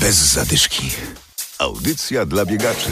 Bez 0.00 0.32
zadyszki. 0.32 0.90
Audycja 1.58 2.26
dla 2.26 2.44
biegaczy. 2.44 2.90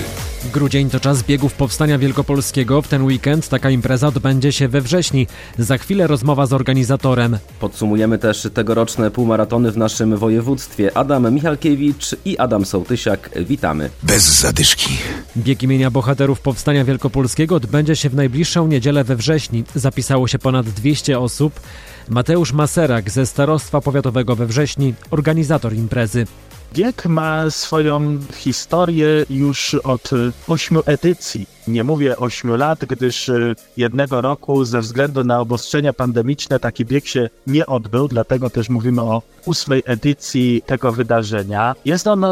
Grudzień 0.52 0.90
to 0.90 1.00
czas 1.00 1.22
biegów 1.22 1.54
Powstania 1.54 1.98
Wielkopolskiego. 1.98 2.82
W 2.82 2.88
ten 2.88 3.02
weekend 3.02 3.48
taka 3.48 3.70
impreza 3.70 4.08
odbędzie 4.08 4.52
się 4.52 4.68
we 4.68 4.80
wrześni. 4.80 5.26
Za 5.58 5.78
chwilę 5.78 6.06
rozmowa 6.06 6.46
z 6.46 6.52
organizatorem. 6.52 7.38
Podsumujemy 7.60 8.18
też 8.18 8.48
tegoroczne 8.54 9.10
półmaratony 9.10 9.72
w 9.72 9.76
naszym 9.76 10.16
województwie. 10.16 10.96
Adam 10.96 11.34
Michalkiewicz 11.34 12.16
i 12.24 12.38
Adam 12.38 12.64
Sołtysiak. 12.64 13.30
Witamy. 13.36 13.90
Bez 14.02 14.40
zadyszki. 14.40 14.98
Bieg 15.36 15.62
imienia 15.62 15.90
bohaterów 15.90 16.40
Powstania 16.40 16.84
Wielkopolskiego 16.84 17.54
odbędzie 17.54 17.96
się 17.96 18.08
w 18.08 18.14
najbliższą 18.14 18.66
niedzielę 18.66 19.04
we 19.04 19.16
wrześni. 19.16 19.64
Zapisało 19.74 20.28
się 20.28 20.38
ponad 20.38 20.66
200 20.66 21.20
osób. 21.20 21.60
Mateusz 22.08 22.52
Maserak 22.52 23.10
ze 23.10 23.26
Starostwa 23.26 23.80
Powiatowego 23.80 24.36
we 24.36 24.46
wrześni, 24.46 24.94
organizator 25.10 25.74
imprezy. 25.74 26.26
Bieg 26.72 27.06
ma 27.06 27.50
swoją 27.50 28.18
historię 28.34 29.06
już 29.30 29.74
od 29.74 30.10
ośmiu 30.48 30.82
edycji. 30.86 31.55
Nie 31.68 31.84
mówię 31.84 32.16
ośmiu 32.16 32.56
lat, 32.56 32.84
gdyż 32.84 33.28
e, 33.28 33.54
jednego 33.76 34.20
roku 34.20 34.64
ze 34.64 34.80
względu 34.80 35.24
na 35.24 35.40
obostrzenia 35.40 35.92
pandemiczne 35.92 36.60
taki 36.60 36.84
bieg 36.84 37.06
się 37.06 37.28
nie 37.46 37.66
odbył, 37.66 38.08
dlatego 38.08 38.50
też 38.50 38.68
mówimy 38.68 39.02
o 39.02 39.22
ósmej 39.46 39.82
edycji 39.86 40.62
tego 40.66 40.92
wydarzenia. 40.92 41.74
Jest 41.84 42.06
on 42.06 42.24
y, 42.24 42.28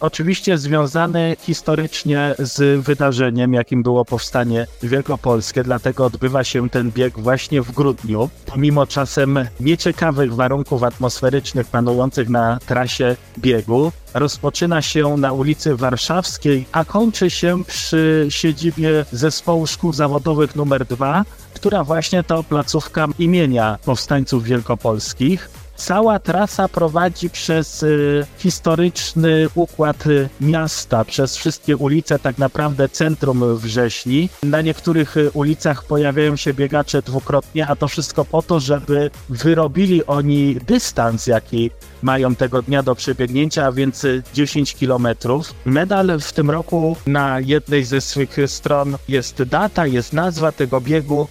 oczywiście 0.00 0.58
związany 0.58 1.36
historycznie 1.40 2.34
z 2.38 2.84
wydarzeniem, 2.84 3.54
jakim 3.54 3.82
było 3.82 4.04
powstanie 4.04 4.66
wielkopolskie, 4.82 5.62
dlatego 5.62 6.04
odbywa 6.04 6.44
się 6.44 6.70
ten 6.70 6.90
bieg 6.90 7.18
właśnie 7.18 7.62
w 7.62 7.72
grudniu. 7.72 8.28
Pomimo 8.46 8.86
czasem 8.86 9.38
nieciekawych 9.60 10.34
warunków 10.34 10.82
atmosferycznych 10.82 11.66
panujących 11.66 12.28
na 12.28 12.58
trasie 12.66 13.16
biegu, 13.38 13.92
rozpoczyna 14.14 14.82
się 14.82 15.16
na 15.16 15.32
ulicy 15.32 15.76
Warszawskiej, 15.76 16.66
a 16.72 16.84
kończy 16.84 17.30
się 17.30 17.64
przy 17.64 18.26
siedzibie 18.28 19.04
Zespołu 19.12 19.66
Szkół 19.66 19.92
Zawodowych 19.92 20.56
nr 20.56 20.84
2, 20.84 21.24
która 21.54 21.84
właśnie 21.84 22.22
to 22.22 22.42
placówka 22.42 23.06
imienia 23.18 23.78
powstańców 23.84 24.44
wielkopolskich. 24.44 25.50
Cała 25.76 26.18
trasa 26.18 26.68
prowadzi 26.68 27.30
przez 27.30 27.82
y, 27.82 28.26
historyczny 28.38 29.48
układ 29.54 30.06
y, 30.06 30.28
miasta, 30.40 31.04
przez 31.04 31.36
wszystkie 31.36 31.76
ulice, 31.76 32.18
tak 32.18 32.38
naprawdę 32.38 32.88
centrum 32.88 33.56
Wrześni. 33.56 34.28
Na 34.42 34.60
niektórych 34.60 35.16
y, 35.16 35.30
ulicach 35.30 35.84
pojawiają 35.84 36.36
się 36.36 36.54
biegacze 36.54 37.02
dwukrotnie, 37.02 37.66
a 37.66 37.76
to 37.76 37.88
wszystko 37.88 38.24
po 38.24 38.42
to, 38.42 38.60
żeby 38.60 39.10
wyrobili 39.28 40.06
oni 40.06 40.56
dystans, 40.66 41.26
jaki 41.26 41.70
mają 42.02 42.34
tego 42.34 42.62
dnia 42.62 42.82
do 42.82 42.94
przebiegnięcia, 42.94 43.66
a 43.66 43.72
więc 43.72 44.06
10 44.34 44.74
kilometrów. 44.74 45.54
Medal 45.64 46.20
w 46.20 46.32
tym 46.32 46.50
roku 46.50 46.96
na 47.06 47.40
jednej 47.40 47.84
ze 47.84 48.00
swych 48.00 48.36
stron 48.46 48.96
jest 49.08 49.42
data, 49.42 49.86
jest 49.86 50.12
nazwa 50.12 50.52
tego 50.52 50.80
biegu. 50.80 51.28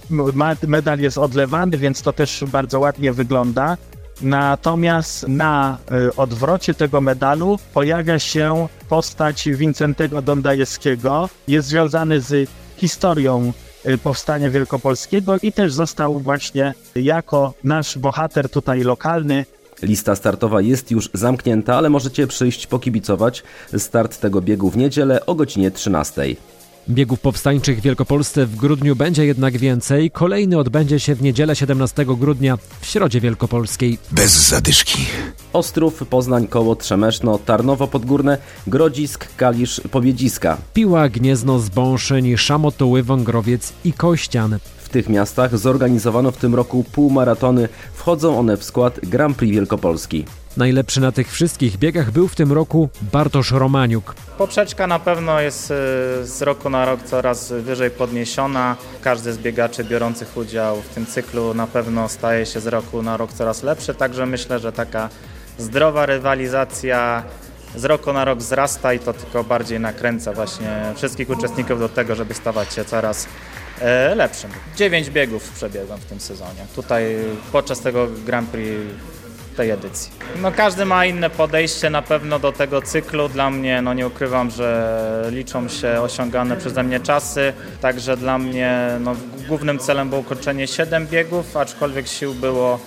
Medal 0.67 1.00
jest 1.00 1.17
odlewany, 1.17 1.78
więc 1.78 2.02
to 2.02 2.13
też 2.13 2.44
bardzo 2.47 2.80
ładnie 2.80 3.13
wygląda. 3.13 3.78
Natomiast 4.23 5.27
na 5.27 5.77
y, 6.07 6.16
odwrocie 6.16 6.73
tego 6.73 7.02
medalu 7.02 7.59
pojawia 7.73 8.19
się 8.19 8.67
postać 8.89 9.49
Wincentego 9.49 10.21
Dondajewskiego. 10.21 11.29
Jest 11.47 11.67
związany 11.67 12.21
z 12.21 12.49
historią 12.77 13.53
y, 13.85 13.97
powstania 13.97 14.49
wielkopolskiego 14.49 15.38
i 15.41 15.51
też 15.51 15.73
został 15.73 16.19
właśnie 16.19 16.73
jako 16.95 17.53
nasz 17.63 17.97
bohater 17.97 18.49
tutaj 18.49 18.83
lokalny 18.83 19.45
Lista 19.83 20.16
startowa 20.16 20.61
jest 20.61 20.91
już 20.91 21.09
zamknięta, 21.13 21.75
ale 21.75 21.89
możecie 21.89 22.27
przyjść 22.27 22.67
pokibicować. 22.67 23.44
Start 23.77 24.19
tego 24.19 24.41
biegu 24.41 24.69
w 24.69 24.77
niedzielę 24.77 25.25
o 25.25 25.35
godzinie 25.35 25.71
13. 25.71 26.21
Biegów 26.89 27.19
powstańczych 27.19 27.79
w 27.79 27.81
Wielkopolsce 27.81 28.45
w 28.45 28.55
grudniu 28.55 28.95
będzie 28.95 29.25
jednak 29.25 29.57
więcej. 29.57 30.11
Kolejny 30.11 30.57
odbędzie 30.57 30.99
się 30.99 31.16
w 31.16 31.21
niedzielę 31.21 31.55
17 31.55 32.05
grudnia 32.05 32.57
w 32.81 32.85
Środzie 32.85 33.21
Wielkopolskiej. 33.21 33.97
Bez 34.11 34.49
zadyszki. 34.49 35.05
Ostrów, 35.53 36.03
Poznań, 36.09 36.47
Koło, 36.47 36.75
Trzemeszno, 36.75 37.39
Tarnowo 37.45 37.88
Podgórne, 37.88 38.38
Grodzisk, 38.67 39.27
Kalisz, 39.38 39.81
Pobiedziska. 39.91 40.57
Piła, 40.73 41.09
Gniezno, 41.09 41.59
Zbąszyń, 41.59 42.38
Szamotuły, 42.38 43.03
Wągrowiec 43.03 43.73
i 43.85 43.93
Kościan. 43.93 44.57
W 44.93 44.95
tych 44.95 45.09
miastach 45.09 45.57
zorganizowano 45.57 46.31
w 46.31 46.37
tym 46.37 46.55
roku 46.55 46.83
półmaratony. 46.91 47.69
Wchodzą 47.93 48.39
one 48.39 48.57
w 48.57 48.63
skład 48.63 48.99
Grand 49.03 49.37
Prix 49.37 49.53
Wielkopolski. 49.53 50.25
Najlepszy 50.57 51.01
na 51.01 51.11
tych 51.11 51.31
wszystkich 51.31 51.77
biegach 51.77 52.11
był 52.11 52.27
w 52.27 52.35
tym 52.35 52.53
roku 52.53 52.89
Bartosz 53.11 53.51
Romaniuk. 53.51 54.15
Poprzeczka 54.37 54.87
na 54.87 54.99
pewno 54.99 55.41
jest 55.41 55.71
y, 55.71 55.73
z 56.27 56.41
roku 56.41 56.69
na 56.69 56.85
rok 56.85 57.03
coraz 57.03 57.51
wyżej 57.51 57.91
podniesiona. 57.91 58.75
Każdy 59.01 59.33
z 59.33 59.37
biegaczy 59.37 59.83
biorących 59.83 60.37
udział 60.37 60.81
w 60.81 60.89
tym 60.89 61.05
cyklu 61.05 61.53
na 61.53 61.67
pewno 61.67 62.09
staje 62.09 62.45
się 62.45 62.59
z 62.59 62.67
roku 62.67 63.01
na 63.01 63.17
rok 63.17 63.33
coraz 63.33 63.63
lepszy, 63.63 63.93
także 63.93 64.25
myślę, 64.25 64.59
że 64.59 64.71
taka 64.71 65.09
zdrowa 65.57 66.05
rywalizacja 66.05 67.23
z 67.75 67.85
roku 67.85 68.13
na 68.13 68.25
rok 68.25 68.39
wzrasta 68.39 68.93
i 68.93 68.99
to 68.99 69.13
tylko 69.13 69.43
bardziej 69.43 69.79
nakręca 69.79 70.33
właśnie 70.33 70.81
wszystkich 70.95 71.29
uczestników 71.29 71.79
do 71.79 71.89
tego, 71.89 72.15
żeby 72.15 72.33
stawać 72.33 72.73
się 72.73 72.85
coraz 72.85 73.27
lepszym. 74.16 74.49
Dziewięć 74.75 75.09
biegów 75.09 75.51
przebiegłem 75.51 75.99
w 75.99 76.05
tym 76.05 76.19
sezonie. 76.19 76.66
Tutaj 76.75 77.16
podczas 77.51 77.79
tego 77.79 78.07
Grand 78.25 78.49
Prix 78.49 78.79
tej 79.57 79.69
edycji. 79.69 80.11
No 80.41 80.51
każdy 80.51 80.85
ma 80.85 81.05
inne 81.05 81.29
podejście 81.29 81.89
na 81.89 82.01
pewno 82.01 82.39
do 82.39 82.51
tego 82.51 82.81
cyklu. 82.81 83.29
Dla 83.29 83.49
mnie, 83.49 83.81
no 83.81 83.93
nie 83.93 84.07
ukrywam, 84.07 84.51
że 84.51 85.27
liczą 85.31 85.69
się 85.69 86.01
osiągane 86.01 86.57
przeze 86.57 86.83
mnie 86.83 86.99
czasy, 86.99 87.53
także 87.81 88.17
dla 88.17 88.38
mnie 88.38 88.89
no, 88.99 89.16
głównym 89.47 89.79
celem 89.79 90.09
było 90.09 90.21
ukończenie 90.21 90.67
7 90.67 91.07
biegów, 91.07 91.57
aczkolwiek 91.57 92.07
sił 92.07 92.33
było 92.33 92.79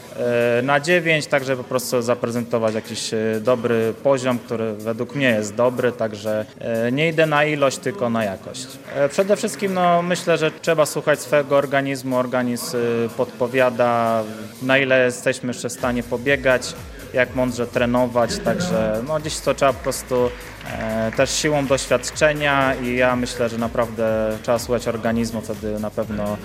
e, 0.58 0.62
na 0.62 0.80
9, 0.80 1.26
także 1.26 1.56
po 1.56 1.64
prostu 1.64 2.02
zaprezentować 2.02 2.74
jakiś 2.74 3.14
e, 3.14 3.18
dobry 3.40 3.94
poziom, 4.02 4.38
który 4.38 4.72
według 4.72 5.14
mnie 5.14 5.28
jest 5.28 5.54
dobry, 5.54 5.92
także 5.92 6.46
e, 6.58 6.92
nie 6.92 7.08
idę 7.08 7.26
na 7.26 7.44
ilość, 7.44 7.78
tylko 7.78 8.10
na 8.10 8.24
jakość. 8.24 8.66
Przede 9.10 9.36
wszystkim 9.36 9.74
no, 9.74 10.02
myślę, 10.02 10.38
że 10.38 10.50
trzeba 10.50 10.86
słuchać 10.86 11.20
swojego 11.20 11.56
organizmu, 11.56 12.16
organizm 12.16 12.76
podpowiada, 13.16 14.22
na 14.62 14.78
ile 14.78 15.04
jesteśmy 15.04 15.48
jeszcze 15.48 15.68
w 15.68 15.72
stanie 15.72 16.02
pobiegać, 16.02 16.74
jak 17.12 17.34
mądrze 17.34 17.66
trenować, 17.66 18.38
także 18.38 19.02
no, 19.08 19.20
gdzieś 19.20 19.38
to 19.38 19.54
trzeba 19.54 19.72
po 19.72 19.82
prostu 19.82 20.30
e, 20.72 21.12
też 21.16 21.30
siłą 21.30 21.66
doświadczenia 21.66 22.74
i 22.74 22.96
ja 22.96 23.16
myślę, 23.16 23.48
że 23.48 23.58
naprawdę 23.58 24.36
trzeba 24.42 24.58
słuchać 24.58 24.88
organizmu, 24.88 25.40
wtedy 25.40 25.80
na 25.80 25.90
pewno 25.90 26.36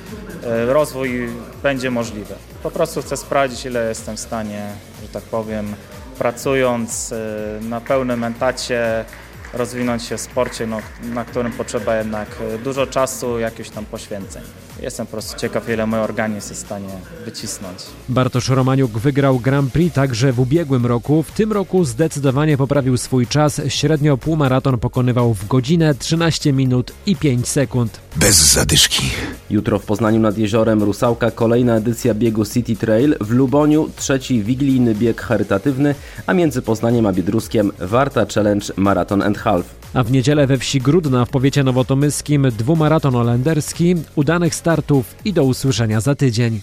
e, 0.44 0.66
rozwój 0.66 1.30
będzie 1.64 1.92
możliwy. 1.92 2.36
Po 2.64 2.72
prostu 2.72 3.02
chcę 3.02 3.18
sprawdzić, 3.18 3.66
ile 3.66 3.90
jestem 3.90 4.18
w 4.18 4.20
stanie, 4.20 4.68
że 5.02 5.08
tak 5.08 5.24
powiem, 5.24 5.76
pracując 6.18 7.12
e, 7.12 7.64
na 7.64 7.82
pełnym 7.82 8.24
etacie, 8.24 9.06
rozwinąć 9.54 10.04
się 10.04 10.18
w 10.18 10.22
sporcie, 10.22 10.68
no, 10.68 10.78
na 11.14 11.26
którym 11.26 11.52
potrzeba 11.52 11.98
jednak 11.98 12.28
e, 12.56 12.58
dużo 12.58 12.88
czasu, 12.88 13.40
jakichś 13.40 13.70
tam 13.70 13.86
poświęceń. 13.86 14.44
Jestem 14.82 15.06
po 15.06 15.12
prostu 15.12 15.40
ciekaw, 15.40 15.70
ile 15.70 15.86
mój 15.88 16.00
organizm 16.00 16.50
jest 16.50 16.64
w 16.64 16.66
stanie 16.66 16.90
wycisnąć. 17.26 17.78
Bartosz 18.10 18.50
Romaniuk 18.50 18.92
wygrał 18.92 19.40
Grand 19.40 19.74
Prix 19.74 19.96
także 19.96 20.32
w 20.32 20.40
ubiegłym 20.40 20.86
roku. 20.86 21.24
W 21.24 21.32
tym 21.32 21.52
roku 21.52 21.86
zdecydowanie 21.86 22.58
poprawił 22.58 22.98
swój 22.98 23.28
czas. 23.28 23.62
Średnio 23.68 24.18
półmaraton 24.18 24.78
pokonywał 24.78 25.34
w 25.34 25.48
godzinę 25.48 25.96
13 25.96 26.54
minut 26.54 26.94
i 27.06 27.16
5 27.16 27.48
sekund. 27.48 28.00
Bez 28.16 28.54
zadyszki. 28.54 29.04
Jutro 29.50 29.80
w 29.80 29.86
Poznaniu 29.86 30.20
nad 30.20 30.38
jeziorem 30.38 30.84
Rusałka 30.84 31.32
kolejna 31.32 31.76
edycja 31.76 32.14
biegu 32.14 32.46
City 32.46 32.76
Trail. 32.76 33.16
W 33.22 33.32
Luboniu 33.32 33.90
trzeci 33.96 34.44
wigilijny 34.44 34.96
bieg 34.96 35.22
charytatywny, 35.22 35.96
a 36.28 36.34
między 36.34 36.62
Poznaniem 36.62 37.06
a 37.06 37.14
Biedruskiem 37.14 37.72
Warta 37.80 38.26
Challenge 38.26 38.66
Marathon 38.76 39.22
and 39.22 39.38
Half. 39.42 39.82
A 39.94 40.04
w 40.04 40.12
niedzielę 40.12 40.48
we 40.48 40.58
wsi 40.58 40.82
Grudna 40.82 41.26
w 41.26 41.30
powiecie 41.30 41.64
nowotomyskim 41.64 42.48
dwumaraton 42.52 43.16
olenderski, 43.16 43.96
udanych 44.16 44.56
startów 44.56 45.16
i 45.26 45.34
do 45.34 45.44
usłyszenia 45.44 46.02
za 46.02 46.16
tydzień. 46.16 46.62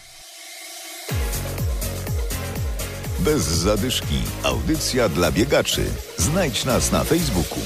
Bez 3.19 3.42
zadyszki. 3.42 4.19
Audycja 4.42 5.08
dla 5.08 5.32
biegaczy. 5.32 5.84
Znajdź 6.16 6.64
nas 6.64 6.92
na 6.92 7.04
Facebooku. 7.04 7.60